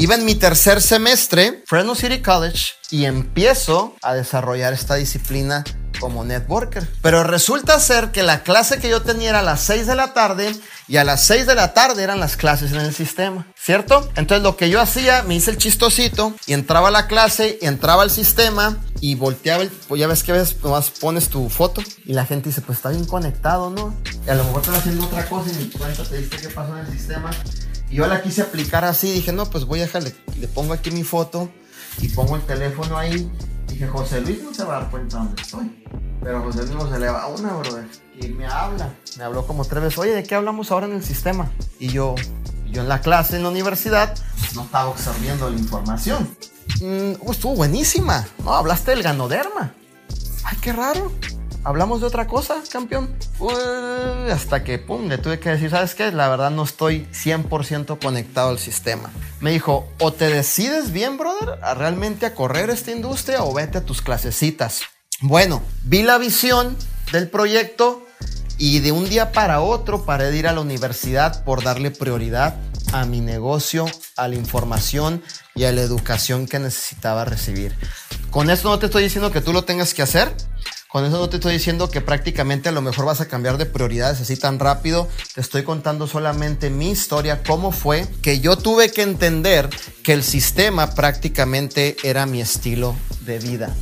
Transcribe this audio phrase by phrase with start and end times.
[0.00, 5.64] Iba en mi tercer semestre, Fresno City College, y empiezo a desarrollar esta disciplina
[5.98, 6.86] como networker.
[7.02, 10.14] Pero resulta ser que la clase que yo tenía era a las 6 de la
[10.14, 10.54] tarde
[10.86, 14.08] y a las 6 de la tarde eran las clases en el sistema, ¿cierto?
[14.14, 17.66] Entonces lo que yo hacía, me hice el chistosito y entraba a la clase y
[17.66, 21.82] entraba al sistema y volteaba el, pues ya ves que ves, nomás pones tu foto
[22.04, 23.96] y la gente dice, pues está bien conectado, ¿no?
[24.24, 26.78] Y a lo mejor están haciendo otra cosa y ni cuenta te diste qué pasó
[26.78, 27.30] en el sistema.
[27.90, 30.90] Y yo la quise aplicar así, dije, no, pues voy a dejarle, le pongo aquí
[30.90, 31.48] mi foto
[32.00, 33.30] y pongo el teléfono ahí.
[33.66, 35.84] Dije, José Luis no se va a dar cuenta dónde estoy.
[36.22, 37.86] Pero José Luis no se le va una, brother.
[38.20, 38.94] Y me habla.
[39.16, 41.50] Me habló como tres veces, oye, ¿de qué hablamos ahora en el sistema?
[41.78, 42.14] Y yo,
[42.70, 44.16] yo en la clase en la universidad
[44.54, 46.28] no estaba absorbiendo la información.
[46.80, 48.26] Mm, estuvo buenísima.
[48.44, 49.72] No, hablaste del ganoderma.
[50.44, 51.12] Ay, qué raro.
[51.68, 53.14] Hablamos de otra cosa, campeón.
[54.32, 56.10] Hasta que, pum, le tuve que decir, ¿sabes qué?
[56.10, 59.10] La verdad no estoy 100% conectado al sistema.
[59.40, 63.76] Me dijo, o te decides bien, brother, a realmente a correr esta industria o vete
[63.76, 64.80] a tus clasecitas.
[65.20, 66.74] Bueno, vi la visión
[67.12, 68.02] del proyecto
[68.56, 72.56] y de un día para otro paré de ir a la universidad por darle prioridad
[72.92, 73.84] a mi negocio,
[74.16, 75.22] a la información
[75.54, 77.74] y a la educación que necesitaba recibir.
[78.30, 80.34] Con esto no te estoy diciendo que tú lo tengas que hacer.
[80.88, 83.66] Con eso no te estoy diciendo que prácticamente a lo mejor vas a cambiar de
[83.66, 85.06] prioridades así tan rápido.
[85.34, 89.68] Te estoy contando solamente mi historia, cómo fue que yo tuve que entender
[90.02, 93.76] que el sistema prácticamente era mi estilo de vida.